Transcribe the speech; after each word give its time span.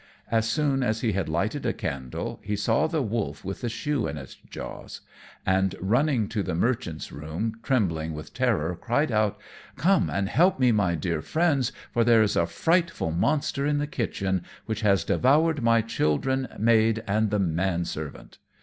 As 0.31 0.49
soon 0.49 0.81
as 0.81 1.01
he 1.01 1.11
had 1.11 1.29
lighted 1.29 1.63
a 1.63 1.73
candle 1.73 2.39
he 2.43 2.55
saw 2.55 2.87
the 2.87 3.03
wolf 3.03 3.45
with 3.45 3.61
the 3.61 3.69
shoe 3.69 4.07
in 4.07 4.17
its 4.17 4.33
jaws, 4.33 5.01
and 5.45 5.75
running 5.79 6.27
to 6.29 6.41
the 6.41 6.55
merchant's 6.55 7.11
room, 7.11 7.59
trembling 7.61 8.15
with 8.15 8.33
terror, 8.33 8.75
cried 8.75 9.11
out, 9.11 9.39
"Come 9.77 10.09
and 10.09 10.27
help 10.27 10.57
me, 10.59 10.71
my 10.71 10.95
dear 10.95 11.21
Friends, 11.21 11.71
for 11.91 12.03
there 12.03 12.23
is 12.23 12.35
a 12.35 12.47
frightful 12.47 13.11
monster 13.11 13.63
in 13.67 13.77
the 13.77 13.85
kitchen, 13.85 14.43
which 14.65 14.81
has 14.81 15.03
devoured 15.03 15.61
my 15.61 15.81
children, 15.83 16.47
maid, 16.57 17.03
and 17.05 17.29
man 17.53 17.85
servant." 17.85 18.39